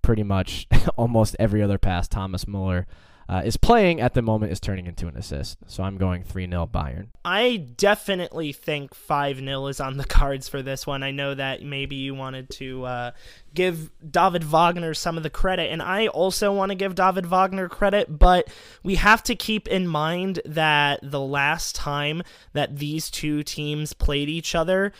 pretty 0.00 0.22
much 0.22 0.66
almost 0.96 1.36
every 1.38 1.62
other 1.62 1.76
pass 1.76 2.08
Thomas 2.08 2.46
Muller 2.48 2.86
uh, 3.28 3.42
is 3.44 3.56
playing 3.56 4.00
at 4.00 4.14
the 4.14 4.22
moment 4.22 4.52
is 4.52 4.60
turning 4.60 4.86
into 4.86 5.08
an 5.08 5.16
assist. 5.16 5.58
So 5.66 5.82
I'm 5.82 5.96
going 5.96 6.22
3 6.24 6.48
0 6.48 6.68
Bayern. 6.72 7.08
I 7.24 7.56
definitely 7.56 8.52
think 8.52 8.94
5 8.94 9.38
0 9.38 9.66
is 9.66 9.80
on 9.80 9.96
the 9.96 10.04
cards 10.14 10.48
for 10.48 10.62
this 10.62 10.86
one. 10.86 11.02
I 11.02 11.10
know 11.10 11.34
that 11.34 11.62
maybe 11.62 11.96
you 11.96 12.14
wanted 12.14 12.50
to 12.50 12.84
uh, 12.84 13.10
give 13.54 13.90
David 14.08 14.44
Wagner 14.44 14.94
some 14.94 15.16
of 15.16 15.22
the 15.22 15.30
credit, 15.30 15.70
and 15.70 15.82
I 15.82 16.08
also 16.08 16.52
want 16.52 16.70
to 16.70 16.76
give 16.76 16.94
David 16.94 17.26
Wagner 17.26 17.68
credit, 17.68 18.18
but 18.18 18.48
we 18.82 18.96
have 18.96 19.22
to 19.24 19.34
keep 19.34 19.68
in 19.68 19.86
mind 19.86 20.40
that 20.44 21.00
the 21.02 21.20
last 21.20 21.74
time 21.74 22.22
that 22.52 22.78
these 22.78 23.10
two 23.10 23.42
teams 23.42 23.92
played 23.92 24.28
each 24.28 24.54
other, 24.54 24.92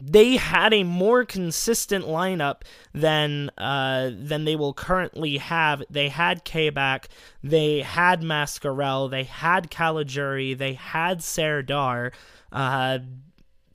they 0.00 0.36
had 0.36 0.72
a 0.72 0.84
more 0.84 1.24
consistent 1.24 2.04
lineup 2.04 2.62
than 2.94 3.50
uh, 3.58 4.10
than 4.14 4.44
they 4.44 4.56
will 4.56 4.74
currently 4.74 5.38
have. 5.38 5.82
They 5.90 6.08
had 6.08 6.44
Kabak, 6.44 7.08
they 7.42 7.82
had 7.82 8.22
Mascarell, 8.22 9.10
they 9.10 9.24
had 9.24 9.70
Caligiuri, 9.70 10.56
they 10.56 10.74
had 10.74 11.22
Serdar. 11.22 12.12
Uh, 12.52 13.00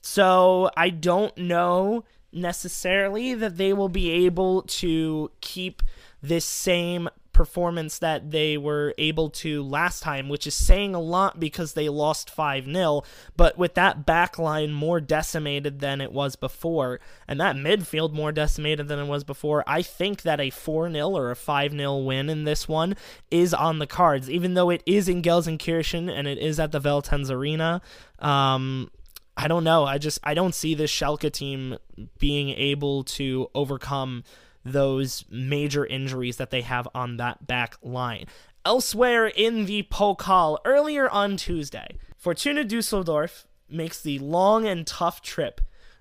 so 0.01 0.69
I 0.75 0.89
don't 0.89 1.37
know 1.37 2.03
necessarily 2.31 3.33
that 3.35 3.57
they 3.57 3.73
will 3.73 3.89
be 3.89 4.09
able 4.25 4.63
to 4.63 5.31
keep 5.41 5.83
this 6.21 6.45
same 6.45 7.09
performance 7.33 7.97
that 7.99 8.31
they 8.31 8.57
were 8.57 8.93
able 8.97 9.29
to 9.29 9.63
last 9.63 10.03
time, 10.03 10.29
which 10.29 10.47
is 10.47 10.55
saying 10.55 10.95
a 10.95 11.01
lot 11.01 11.39
because 11.39 11.73
they 11.73 11.89
lost 11.89 12.29
5 12.29 12.65
0. 12.65 13.03
But 13.35 13.57
with 13.57 13.73
that 13.73 14.05
back 14.05 14.37
line 14.37 14.71
more 14.71 15.01
decimated 15.01 15.79
than 15.79 15.99
it 15.99 16.11
was 16.11 16.35
before, 16.35 16.99
and 17.27 17.39
that 17.39 17.55
midfield 17.55 18.13
more 18.13 18.31
decimated 18.31 18.87
than 18.87 18.99
it 18.99 19.07
was 19.07 19.23
before, 19.23 19.63
I 19.67 19.81
think 19.81 20.21
that 20.21 20.39
a 20.39 20.49
4 20.49 20.91
0 20.91 21.09
or 21.09 21.31
a 21.31 21.35
5 21.35 21.71
0 21.71 21.97
win 21.97 22.29
in 22.29 22.43
this 22.43 22.67
one 22.67 22.95
is 23.29 23.53
on 23.53 23.79
the 23.79 23.87
cards, 23.87 24.29
even 24.29 24.53
though 24.53 24.69
it 24.69 24.83
is 24.85 25.09
in 25.09 25.21
Gelsenkirchen 25.21 26.09
and 26.09 26.27
it 26.27 26.37
is 26.37 26.59
at 26.59 26.71
the 26.71 26.79
Veltins 26.79 27.29
Arena. 27.29 27.81
Um, 28.19 28.89
I 29.35 29.47
don't 29.47 29.63
know. 29.63 29.85
I 29.85 29.97
just 29.97 30.19
I 30.23 30.33
don't 30.33 30.53
see 30.53 30.75
this 30.75 30.91
Schalke 30.91 31.31
team 31.31 31.77
being 32.19 32.49
able 32.49 33.03
to 33.03 33.49
overcome 33.55 34.23
those 34.63 35.25
major 35.29 35.85
injuries 35.85 36.37
that 36.37 36.51
they 36.51 36.61
have 36.61 36.87
on 36.95 37.17
that 37.17 37.45
back 37.47 37.75
line. 37.81 38.25
Elsewhere 38.65 39.27
in 39.27 39.65
the 39.65 39.83
Pokal, 39.83 40.57
earlier 40.63 41.09
on 41.09 41.35
Tuesday, 41.35 41.97
Fortuna 42.17 42.63
Dusseldorf 42.63 43.45
makes 43.69 44.01
the 44.01 44.19
long 44.19 44.65
and 44.65 44.87
tough 44.87 45.21
trip 45.21 45.59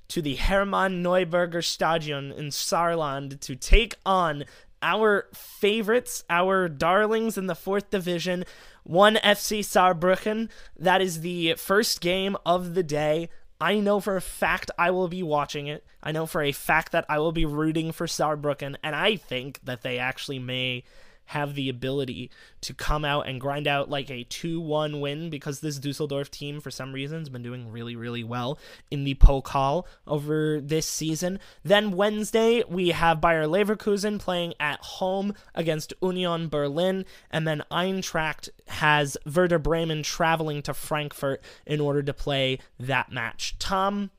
to 0.08 0.22
the 0.22 0.36
Hermann 0.36 1.02
Neuberger 1.02 1.64
Stadion 1.64 2.30
in 2.32 2.46
Saarland 2.46 3.40
to 3.40 3.56
take 3.56 3.96
on 4.04 4.44
our 4.82 5.28
favorites, 5.32 6.24
our 6.28 6.68
darlings 6.68 7.38
in 7.38 7.46
the 7.46 7.54
fourth 7.54 7.90
division, 7.90 8.44
one 8.84 9.14
FC 9.16 9.60
Saarbrücken. 9.60 10.50
That 10.76 11.00
is 11.00 11.20
the 11.20 11.54
first 11.54 12.00
game 12.00 12.36
of 12.44 12.74
the 12.74 12.82
day. 12.82 13.28
I 13.62 13.78
know 13.78 14.00
for 14.00 14.16
a 14.16 14.20
fact 14.20 14.72
I 14.76 14.90
will 14.90 15.06
be 15.06 15.22
watching 15.22 15.68
it. 15.68 15.84
I 16.02 16.10
know 16.10 16.26
for 16.26 16.42
a 16.42 16.50
fact 16.50 16.90
that 16.90 17.06
I 17.08 17.20
will 17.20 17.30
be 17.30 17.44
rooting 17.44 17.92
for 17.92 18.08
Saarbrücken, 18.08 18.74
and 18.82 18.96
I 18.96 19.14
think 19.14 19.60
that 19.62 19.82
they 19.82 19.98
actually 19.98 20.40
may 20.40 20.82
have 21.26 21.54
the 21.54 21.68
ability 21.68 22.30
to 22.60 22.74
come 22.74 23.04
out 23.04 23.26
and 23.26 23.40
grind 23.40 23.66
out 23.66 23.88
like 23.88 24.10
a 24.10 24.24
2-1 24.24 25.00
win 25.00 25.30
because 25.30 25.60
this 25.60 25.78
Dusseldorf 25.78 26.30
team 26.30 26.60
for 26.60 26.70
some 26.70 26.92
reason 26.92 27.20
has 27.20 27.28
been 27.28 27.42
doing 27.42 27.70
really 27.70 27.96
really 27.96 28.24
well 28.24 28.58
in 28.90 29.04
the 29.04 29.14
Pokal 29.14 29.84
over 30.06 30.60
this 30.60 30.86
season. 30.86 31.38
Then 31.62 31.92
Wednesday 31.92 32.62
we 32.68 32.88
have 32.88 33.20
Bayer 33.20 33.44
Leverkusen 33.44 34.18
playing 34.18 34.54
at 34.60 34.80
home 34.80 35.34
against 35.54 35.94
Union 36.02 36.48
Berlin 36.48 37.04
and 37.30 37.46
then 37.46 37.62
Eintracht 37.70 38.48
has 38.68 39.16
Werder 39.24 39.58
Bremen 39.58 40.02
traveling 40.02 40.62
to 40.62 40.74
Frankfurt 40.74 41.42
in 41.66 41.80
order 41.80 42.02
to 42.02 42.12
play 42.12 42.58
that 42.78 43.10
match. 43.10 43.56
Tom 43.58 44.10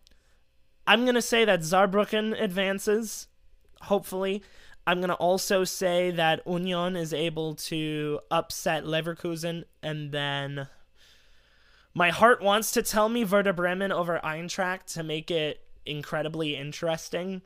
I'm 0.85 1.03
going 1.03 1.15
to 1.15 1.21
say 1.21 1.45
that 1.45 1.61
Saarbrücken 1.61 2.41
advances 2.41 3.27
hopefully 3.83 4.43
I'm 4.85 4.99
going 4.99 5.09
to 5.09 5.15
also 5.15 5.63
say 5.63 6.11
that 6.11 6.45
Union 6.45 6.95
is 6.95 7.13
able 7.13 7.55
to 7.55 8.19
upset 8.29 8.83
Leverkusen, 8.83 9.63
and 9.81 10.11
then 10.11 10.67
my 11.93 12.09
heart 12.09 12.41
wants 12.41 12.71
to 12.71 12.81
tell 12.81 13.07
me 13.07 13.23
Werder 13.23 13.53
Bremen 13.53 13.91
over 13.91 14.19
Eintracht 14.23 14.93
to 14.93 15.03
make 15.03 15.31
it 15.31 15.61
incredibly 15.85 16.55
interesting 16.55 17.41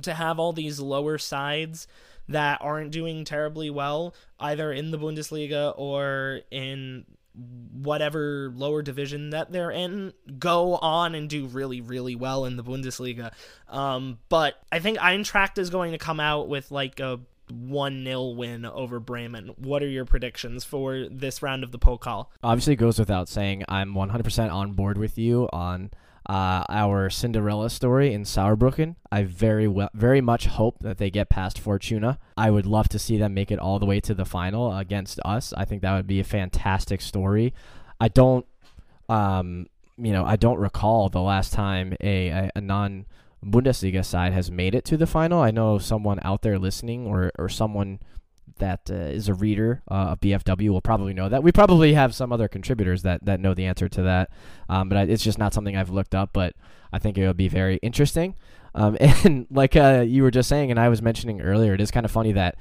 to 0.00 0.14
have 0.14 0.38
all 0.38 0.52
these 0.52 0.80
lower 0.80 1.18
sides 1.18 1.86
that 2.28 2.58
aren't 2.62 2.92
doing 2.92 3.24
terribly 3.24 3.68
well 3.68 4.14
either 4.40 4.72
in 4.72 4.90
the 4.90 4.98
Bundesliga 4.98 5.74
or 5.76 6.40
in 6.50 7.04
whatever 7.34 8.52
lower 8.54 8.82
division 8.82 9.30
that 9.30 9.50
they're 9.50 9.70
in 9.70 10.12
go 10.38 10.76
on 10.76 11.14
and 11.14 11.30
do 11.30 11.46
really 11.46 11.80
really 11.80 12.14
well 12.14 12.44
in 12.44 12.56
the 12.56 12.64
Bundesliga. 12.64 13.32
Um, 13.68 14.18
but 14.28 14.54
I 14.70 14.78
think 14.80 14.98
Eintracht 14.98 15.58
is 15.58 15.70
going 15.70 15.92
to 15.92 15.98
come 15.98 16.20
out 16.20 16.48
with 16.48 16.70
like 16.70 17.00
a 17.00 17.20
1 17.50 18.04
0 18.04 18.30
win 18.30 18.64
over 18.64 19.00
Bremen. 19.00 19.54
What 19.56 19.82
are 19.82 19.88
your 19.88 20.04
predictions 20.04 20.64
for 20.64 21.06
this 21.10 21.42
round 21.42 21.64
of 21.64 21.72
the 21.72 21.78
Pokal? 21.78 22.26
Obviously, 22.42 22.74
it 22.74 22.76
goes 22.76 22.98
without 22.98 23.28
saying 23.28 23.64
I'm 23.68 23.94
100% 23.94 24.52
on 24.52 24.72
board 24.72 24.98
with 24.98 25.18
you 25.18 25.48
on 25.52 25.90
uh, 26.28 26.64
our 26.68 27.10
Cinderella 27.10 27.68
story 27.68 28.12
in 28.12 28.22
Saarbrücken. 28.22 28.96
I 29.10 29.24
very 29.24 29.66
well, 29.66 29.90
very 29.94 30.20
much 30.20 30.46
hope 30.46 30.78
that 30.80 30.98
they 30.98 31.10
get 31.10 31.28
past 31.28 31.58
Fortuna. 31.58 32.18
I 32.36 32.50
would 32.50 32.66
love 32.66 32.88
to 32.90 32.98
see 32.98 33.16
them 33.16 33.34
make 33.34 33.50
it 33.50 33.58
all 33.58 33.78
the 33.78 33.86
way 33.86 34.00
to 34.00 34.14
the 34.14 34.24
final 34.24 34.76
against 34.76 35.18
us. 35.24 35.52
I 35.56 35.64
think 35.64 35.82
that 35.82 35.94
would 35.94 36.06
be 36.06 36.20
a 36.20 36.24
fantastic 36.24 37.00
story. 37.00 37.52
I 38.00 38.08
don't, 38.08 38.46
um, 39.08 39.66
you 39.96 40.12
know, 40.12 40.24
I 40.24 40.36
don't 40.36 40.58
recall 40.58 41.08
the 41.08 41.20
last 41.20 41.52
time 41.52 41.94
a, 42.00 42.28
a, 42.28 42.50
a 42.56 42.60
non 42.60 43.06
Bundesliga 43.44 44.04
side 44.04 44.32
has 44.32 44.50
made 44.50 44.74
it 44.74 44.84
to 44.86 44.96
the 44.96 45.06
final. 45.06 45.40
I 45.40 45.50
know 45.50 45.78
someone 45.78 46.20
out 46.22 46.42
there 46.42 46.58
listening 46.58 47.06
or, 47.06 47.32
or 47.38 47.48
someone 47.48 47.98
that 48.58 48.90
uh, 48.90 48.94
is 48.94 49.28
a 49.28 49.34
reader 49.34 49.82
uh, 49.90 50.10
of 50.10 50.20
BFW 50.20 50.70
will 50.70 50.80
probably 50.80 51.14
know 51.14 51.28
that. 51.28 51.42
We 51.42 51.52
probably 51.52 51.94
have 51.94 52.14
some 52.14 52.32
other 52.32 52.48
contributors 52.48 53.02
that, 53.02 53.24
that 53.24 53.40
know 53.40 53.54
the 53.54 53.66
answer 53.66 53.88
to 53.88 54.02
that, 54.02 54.30
um, 54.68 54.88
but 54.88 54.98
I, 54.98 55.02
it's 55.02 55.24
just 55.24 55.38
not 55.38 55.54
something 55.54 55.76
I've 55.76 55.90
looked 55.90 56.14
up. 56.14 56.30
But 56.32 56.54
I 56.92 56.98
think 56.98 57.18
it 57.18 57.26
would 57.26 57.36
be 57.36 57.48
very 57.48 57.76
interesting. 57.76 58.34
Um, 58.74 58.96
and 59.00 59.46
like 59.50 59.76
uh, 59.76 60.04
you 60.06 60.22
were 60.22 60.30
just 60.30 60.48
saying, 60.48 60.70
and 60.70 60.78
I 60.78 60.88
was 60.88 61.02
mentioning 61.02 61.40
earlier, 61.40 61.74
it 61.74 61.80
is 61.80 61.90
kind 61.90 62.06
of 62.06 62.12
funny 62.12 62.32
that 62.32 62.56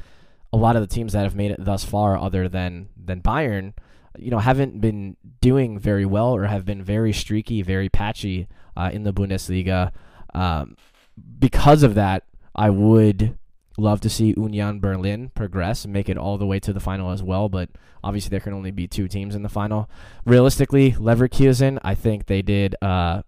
a 0.54 0.58
lot 0.58 0.76
of 0.76 0.82
the 0.82 0.88
teams 0.88 1.14
that 1.14 1.24
have 1.24 1.36
made 1.36 1.52
it 1.52 1.64
thus 1.64 1.84
far, 1.84 2.18
other 2.18 2.50
than 2.50 2.90
than 2.98 3.22
Bayern, 3.22 3.74
you 4.18 4.32
know, 4.32 4.40
haven't 4.40 4.82
been 4.82 5.18
doing 5.40 5.80
very 5.80 6.06
well 6.06 6.36
or 6.36 6.46
have 6.46 6.66
been 6.66 6.84
very 6.84 7.14
streaky, 7.14 7.62
very 7.62 7.90
patchy 7.90 8.48
uh, 8.76 8.90
in 8.92 9.04
the 9.04 9.14
Bundesliga. 9.14 9.92
Um, 10.34 10.76
because 11.40 11.84
of 11.84 11.96
that, 11.96 12.24
I 12.56 12.70
would 12.70 13.38
Love 13.78 14.02
to 14.02 14.10
see 14.10 14.34
Union 14.36 14.80
Berlin 14.80 15.32
progress 15.34 15.86
and 15.86 15.94
make 15.94 16.10
it 16.10 16.18
all 16.18 16.38
the 16.38 16.46
way 16.46 16.60
to 16.60 16.74
the 16.74 16.80
final 16.80 17.12
as 17.12 17.24
well, 17.24 17.48
but 17.48 17.70
obviously 18.04 18.30
there 18.30 18.40
can 18.40 18.54
only 18.54 18.72
be 18.72 18.88
two 18.88 19.08
teams 19.08 19.34
in 19.34 19.44
the 19.44 19.50
final. 19.50 19.90
Realistically, 20.26 20.92
Leverkusen, 20.92 21.80
I 21.82 21.96
think 21.96 22.26
they 22.26 22.42
did 22.42 22.76
a 22.82 23.24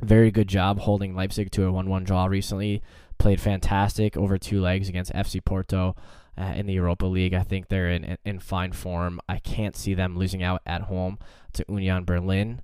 very 0.00 0.30
good 0.30 0.48
job 0.48 0.80
holding 0.80 1.14
Leipzig 1.14 1.50
to 1.52 1.66
a 1.66 1.72
1-1 1.72 2.04
draw 2.04 2.26
recently. 2.26 2.82
played 3.18 3.40
fantastic 3.40 4.16
over 4.16 4.38
two 4.38 4.60
legs 4.60 4.88
against 4.88 5.12
FC 5.12 5.44
Porto 5.44 5.96
uh, 6.38 6.52
in 6.56 6.66
the 6.66 6.72
Europa 6.74 7.06
League. 7.06 7.34
I 7.34 7.42
think 7.42 7.68
they're 7.68 7.90
in, 7.90 8.16
in 8.24 8.38
fine 8.38 8.72
form. 8.72 9.20
I 9.28 9.38
can't 9.38 9.76
see 9.76 9.94
them 9.94 10.16
losing 10.16 10.42
out 10.42 10.62
at 10.64 10.82
home 10.82 11.18
to 11.54 11.64
Union 11.68 12.04
Berlin. 12.04 12.62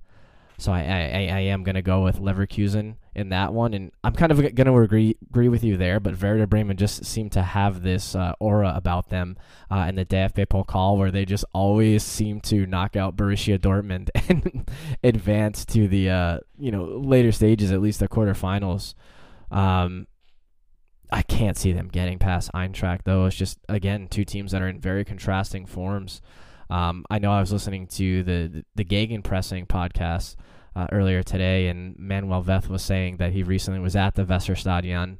So 0.57 0.73
I, 0.73 0.79
I, 0.79 1.29
I 1.31 1.39
am 1.39 1.63
going 1.63 1.75
to 1.75 1.81
go 1.81 2.03
with 2.03 2.19
Leverkusen 2.19 2.95
in 3.19 3.29
that 3.29 3.53
one. 3.53 3.73
And 3.73 3.91
I'm 4.03 4.13
kind 4.13 4.31
of 4.31 4.37
going 4.37 4.65
to 4.65 4.77
agree 4.77 5.17
agree 5.29 5.49
with 5.49 5.63
you 5.63 5.77
there, 5.77 5.99
but 5.99 6.21
Werder 6.21 6.47
Bremen 6.47 6.77
just 6.77 7.05
seem 7.05 7.29
to 7.31 7.41
have 7.41 7.83
this 7.83 8.15
uh, 8.15 8.33
aura 8.39 8.73
about 8.75 9.09
them 9.09 9.37
uh, 9.69 9.85
in 9.89 9.95
the 9.95 10.05
DFB 10.05 10.65
call 10.65 10.97
where 10.97 11.11
they 11.11 11.25
just 11.25 11.45
always 11.53 12.03
seem 12.03 12.41
to 12.41 12.65
knock 12.65 12.95
out 12.95 13.15
Borussia 13.15 13.59
Dortmund 13.59 14.09
and 14.29 14.69
advance 15.03 15.65
to 15.65 15.87
the 15.87 16.09
uh, 16.09 16.39
you 16.57 16.71
know 16.71 16.85
later 16.85 17.31
stages, 17.31 17.71
at 17.71 17.81
least 17.81 17.99
the 17.99 18.07
quarterfinals. 18.07 18.93
Um, 19.51 20.07
I 21.11 21.23
can't 21.23 21.57
see 21.57 21.71
them 21.71 21.87
getting 21.87 22.19
past 22.19 22.51
Eintracht 22.53 23.01
though. 23.03 23.25
It's 23.25 23.35
just 23.35 23.59
again 23.67 24.07
two 24.07 24.23
teams 24.25 24.51
that 24.51 24.61
are 24.61 24.69
in 24.69 24.79
very 24.79 25.03
contrasting 25.03 25.65
forms. 25.65 26.21
Um, 26.69 27.03
I 27.09 27.17
know 27.17 27.31
I 27.31 27.39
was 27.39 27.51
listening 27.51 27.87
to 27.87 28.23
the 28.23 28.63
the 28.75 28.85
Gegenpressing 28.85 29.67
podcast 29.67 30.35
uh, 30.75 30.87
earlier 30.91 31.23
today, 31.23 31.67
and 31.67 31.97
Manuel 31.97 32.43
Veth 32.43 32.69
was 32.69 32.81
saying 32.81 33.17
that 33.17 33.33
he 33.33 33.43
recently 33.43 33.79
was 33.79 33.95
at 33.95 34.15
the 34.15 34.25
Weserstadion 34.25 35.17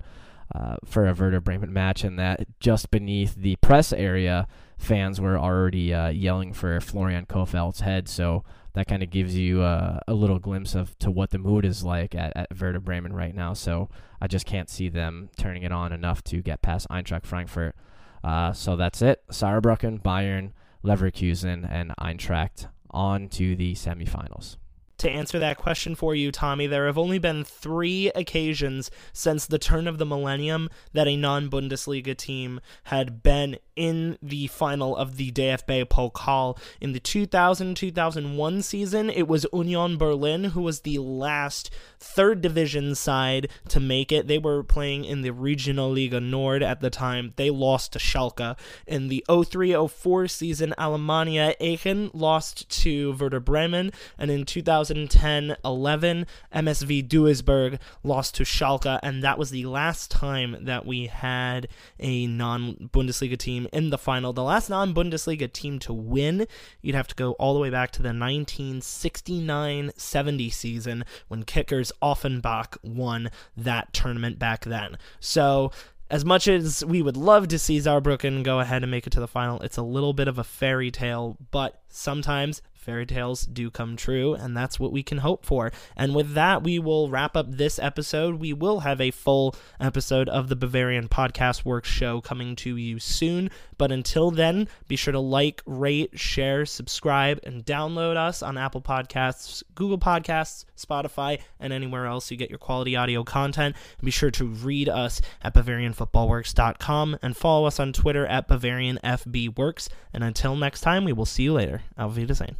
uh, 0.53 0.77
for 0.85 1.07
a 1.07 1.13
Werder 1.13 1.41
Bremen 1.41 1.71
match, 1.71 2.03
and 2.03 2.17
that 2.17 2.45
just 2.59 2.91
beneath 2.91 3.35
the 3.35 3.55
press 3.57 3.93
area, 3.93 4.47
fans 4.77 5.21
were 5.21 5.37
already 5.37 5.93
uh, 5.93 6.09
yelling 6.09 6.53
for 6.53 6.79
Florian 6.79 7.25
Kohfeldt's 7.25 7.81
head. 7.81 8.07
So 8.07 8.43
that 8.73 8.87
kind 8.87 9.03
of 9.03 9.09
gives 9.09 9.35
you 9.35 9.61
uh, 9.61 9.99
a 10.07 10.13
little 10.13 10.39
glimpse 10.39 10.75
of 10.75 10.97
to 10.99 11.11
what 11.11 11.31
the 11.31 11.37
mood 11.37 11.65
is 11.65 11.83
like 11.83 12.15
at, 12.15 12.33
at 12.35 12.59
Werder 12.59 12.79
Bremen 12.79 13.13
right 13.13 13.35
now. 13.35 13.53
So 13.53 13.89
I 14.21 14.27
just 14.27 14.45
can't 14.45 14.69
see 14.69 14.89
them 14.89 15.29
turning 15.37 15.63
it 15.63 15.71
on 15.71 15.91
enough 15.91 16.23
to 16.25 16.41
get 16.41 16.61
past 16.61 16.87
Eintracht 16.89 17.25
Frankfurt. 17.25 17.75
Uh, 18.23 18.53
so 18.53 18.75
that's 18.75 19.01
it. 19.01 19.23
Saarbrücken, 19.29 20.01
Bayern, 20.01 20.51
Leverkusen, 20.83 21.69
and 21.69 21.93
Eintracht 21.99 22.67
on 22.89 23.29
to 23.29 23.55
the 23.55 23.73
semifinals. 23.73 24.57
To 24.99 25.09
answer 25.09 25.39
that 25.39 25.57
question 25.57 25.95
for 25.95 26.13
you, 26.13 26.29
Tommy, 26.29 26.67
there 26.67 26.85
have 26.85 26.97
only 26.97 27.19
been 27.19 27.45
three 27.45 28.11
occasions 28.15 28.91
since 29.13 29.45
the 29.45 29.57
turn 29.57 29.87
of 29.87 29.97
the 29.97 30.05
millennium 30.05 30.69
that 30.91 31.07
a 31.07 31.15
non 31.15 31.49
Bundesliga 31.49 32.15
team 32.15 32.59
had 32.83 33.23
been 33.23 33.57
in 33.79 34.17
the 34.21 34.47
final 34.47 34.97
of 34.97 35.15
the 35.15 35.31
DFB 35.31 35.85
Pokal. 35.85 36.59
In 36.81 36.91
the 36.91 36.99
2000 36.99 37.75
2001 37.75 38.61
season, 38.61 39.09
it 39.09 39.25
was 39.25 39.45
Union 39.53 39.97
Berlin 39.97 40.43
who 40.45 40.61
was 40.61 40.81
the 40.81 40.97
last 40.97 41.69
third 41.97 42.41
division 42.41 42.93
side 42.93 43.49
to 43.69 43.79
make 43.79 44.11
it. 44.11 44.27
They 44.27 44.37
were 44.37 44.63
playing 44.63 45.05
in 45.05 45.21
the 45.21 45.31
Regionalliga 45.31 46.21
Nord 46.21 46.61
at 46.61 46.81
the 46.81 46.89
time. 46.89 47.31
They 47.37 47.49
lost 47.49 47.93
to 47.93 47.99
Schalke. 47.99 48.57
In 48.85 49.07
the 49.07 49.23
03 49.29 49.87
04 49.87 50.27
season, 50.27 50.73
Alemannia 50.77 51.55
Aachen 51.61 52.11
lost 52.13 52.67
to 52.81 53.13
Werder 53.13 53.39
Bremen. 53.39 53.93
And 54.17 54.29
in 54.29 54.43
2010 54.43 54.88
11, 54.91 56.25
MSV 56.53 57.07
Duisburg 57.07 57.79
lost 58.03 58.35
to 58.35 58.43
Schalke. 58.43 58.99
And 59.03 59.23
that 59.23 59.37
was 59.37 59.51
the 59.51 59.65
last 59.65 60.11
time 60.11 60.57
that 60.61 60.85
we 60.85 61.07
had 61.07 61.67
a 61.99 62.27
non 62.27 62.89
Bundesliga 62.93 63.37
team 63.37 63.67
in 63.71 63.89
the 63.89 63.97
final. 63.97 64.33
The 64.33 64.43
last 64.43 64.69
non 64.69 64.93
Bundesliga 64.93 65.51
team 65.51 65.79
to 65.79 65.93
win, 65.93 66.47
you'd 66.81 66.95
have 66.95 67.07
to 67.07 67.15
go 67.15 67.33
all 67.33 67.53
the 67.53 67.59
way 67.59 67.69
back 67.69 67.91
to 67.91 68.01
the 68.01 68.09
1969 68.09 69.91
70 69.95 70.49
season 70.49 71.05
when 71.27 71.43
Kickers 71.43 71.91
Offenbach 72.01 72.77
won 72.83 73.29
that 73.55 73.93
tournament 73.93 74.39
back 74.39 74.65
then. 74.65 74.97
So, 75.19 75.71
as 76.11 76.25
much 76.25 76.47
as 76.47 76.83
we 76.83 77.01
would 77.01 77.17
love 77.17 77.47
to 77.49 77.59
see 77.59 77.77
Saarbrücken 77.77 78.43
go 78.43 78.59
ahead 78.59 78.81
and 78.83 78.89
make 78.89 79.05
it 79.05 79.11
to 79.11 79.19
the 79.19 79.27
final, 79.27 79.59
it's 79.61 79.77
a 79.77 79.83
little 79.83 80.13
bit 80.13 80.27
of 80.27 80.39
a 80.39 80.43
fairy 80.43 80.89
tale, 80.89 81.37
but 81.51 81.81
sometimes 81.87 82.61
fairy 82.79 83.05
tales 83.05 83.43
do 83.43 83.69
come 83.69 83.95
true, 83.95 84.33
and 84.33 84.55
that's 84.55 84.79
what 84.79 84.91
we 84.91 85.03
can 85.03 85.19
hope 85.19 85.45
for. 85.45 85.71
And 85.95 86.15
with 86.15 86.33
that, 86.33 86.63
we 86.63 86.79
will 86.79 87.09
wrap 87.09 87.35
up 87.35 87.51
this 87.51 87.77
episode. 87.77 88.35
We 88.35 88.53
will 88.53 88.79
have 88.79 89.01
a 89.01 89.11
full 89.11 89.55
episode 89.79 90.29
of 90.29 90.47
the 90.47 90.55
Bavarian 90.55 91.09
Podcast 91.09 91.65
Works 91.65 91.89
show 91.89 92.21
coming 92.21 92.55
to 92.57 92.77
you 92.77 92.97
soon. 92.99 93.51
But 93.77 93.91
until 93.91 94.31
then, 94.31 94.67
be 94.87 94.95
sure 94.95 95.11
to 95.11 95.19
like, 95.19 95.61
rate, 95.65 96.17
share, 96.17 96.65
subscribe, 96.65 97.39
and 97.43 97.65
download 97.65 98.15
us 98.15 98.41
on 98.41 98.57
Apple 98.57 98.81
Podcasts, 98.81 99.61
Google 99.75 99.99
Podcasts, 99.99 100.65
Spotify, 100.79 101.39
and 101.59 101.71
anywhere 101.73 102.05
else 102.05 102.31
you 102.31 102.37
get 102.37 102.49
your 102.49 102.59
quality 102.59 102.95
audio 102.95 103.23
content. 103.23 103.75
And 103.97 104.05
be 104.05 104.11
sure 104.11 104.31
to 104.31 104.45
read 104.45 104.89
us 104.89 105.21
at 105.41 105.53
BavarianFootballWorks.com 105.53 107.19
and 107.21 107.37
follow 107.37 107.65
us 107.65 107.79
on 107.79 107.93
Twitter 107.93 108.25
at 108.25 108.47
BavarianFBWorks. 108.47 109.89
And 110.13 110.23
until 110.23 110.55
next 110.55 110.81
time, 110.81 111.05
we 111.05 111.13
will 111.13 111.25
see 111.25 111.43
you 111.43 111.53
later. 111.53 111.83
Auf 111.97 112.15
Wiedersehen. 112.15 112.55